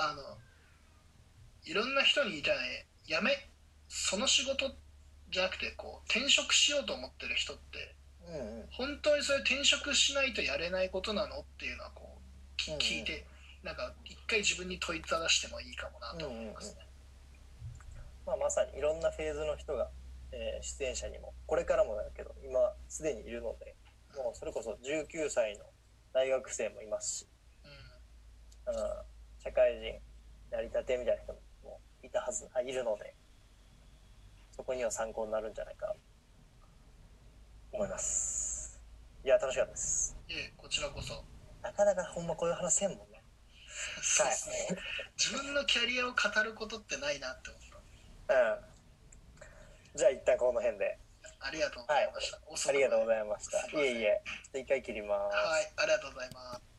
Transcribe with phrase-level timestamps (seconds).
[0.00, 0.22] あの
[1.64, 2.56] いろんな人に言いたい
[3.06, 3.30] やめ
[3.88, 4.72] その仕事
[5.30, 7.94] じゃなくてこう転職しようと思ってる人って
[8.26, 8.66] うんうん。
[8.70, 12.80] 本当にそれ転職しないとやれないことなのっていうのはこうきうんうん。
[12.80, 13.26] 聞いて
[13.62, 16.86] なんか一回自分に問いただしてもいいかもなと思いますね。
[18.26, 19.90] まあ、まさにいろんなフェーズの人が、
[20.32, 23.74] えー出演者にもこれからもだけど今すでにいるので
[24.16, 25.64] もうそれこそ19歳の
[26.12, 27.26] 大学生もいますし、
[29.70, 30.00] 会人
[30.50, 31.32] なりたてみたいな人
[31.64, 33.14] もいたはずあいるので
[34.56, 35.98] そこには参考になるんじゃないかなと
[37.72, 38.80] 思います。
[39.24, 40.16] いや楽しかったです。
[40.28, 41.22] いえこちらこそ。
[41.62, 43.22] なかなかほんまこういう話せんもんね。
[44.02, 44.76] そうですね。
[45.16, 47.60] 自分のキャリアを語ることってないなって思っ
[48.26, 48.34] た。
[48.34, 48.36] う
[49.94, 49.98] ん。
[49.98, 50.98] じゃあ一旦この辺で。
[51.42, 53.58] ありがとうございました、遅くありがとうございました。
[53.62, 54.22] すいえいえ。
[54.52, 55.34] 一回切ります。
[55.34, 55.72] はい。
[55.76, 56.69] ありがとうございます